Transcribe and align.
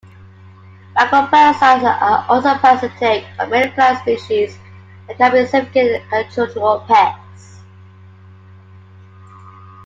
Macroparasites 0.97 1.83
are 2.01 2.25
also 2.27 2.55
parasitic 2.55 3.23
of 3.37 3.49
many 3.49 3.69
plant 3.73 3.99
species, 3.99 4.57
and 5.07 5.15
can 5.15 5.31
be 5.31 5.45
significant 5.45 6.01
agricultural 6.11 6.83
pests. 6.87 7.59